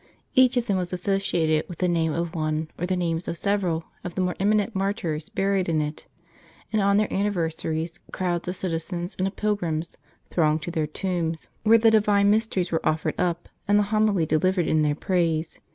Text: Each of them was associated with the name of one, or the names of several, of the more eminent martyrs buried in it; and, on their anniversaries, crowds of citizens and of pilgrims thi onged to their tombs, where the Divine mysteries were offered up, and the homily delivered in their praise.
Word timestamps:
Each 0.33 0.57
of 0.57 0.65
them 0.65 0.77
was 0.77 0.91
associated 0.91 1.69
with 1.69 1.77
the 1.77 1.87
name 1.87 2.11
of 2.11 2.33
one, 2.33 2.69
or 2.79 2.87
the 2.87 2.97
names 2.97 3.27
of 3.27 3.37
several, 3.37 3.83
of 4.03 4.15
the 4.15 4.21
more 4.21 4.33
eminent 4.39 4.73
martyrs 4.73 5.29
buried 5.29 5.69
in 5.69 5.79
it; 5.79 6.07
and, 6.73 6.81
on 6.81 6.97
their 6.97 7.13
anniversaries, 7.13 7.99
crowds 8.11 8.47
of 8.47 8.55
citizens 8.55 9.15
and 9.19 9.27
of 9.27 9.35
pilgrims 9.35 9.97
thi 10.31 10.37
onged 10.41 10.61
to 10.61 10.71
their 10.71 10.87
tombs, 10.87 11.49
where 11.61 11.77
the 11.77 11.91
Divine 11.91 12.31
mysteries 12.31 12.71
were 12.71 12.83
offered 12.83 13.13
up, 13.19 13.47
and 13.67 13.77
the 13.77 13.83
homily 13.93 14.25
delivered 14.25 14.65
in 14.65 14.81
their 14.81 14.95
praise. 14.95 15.59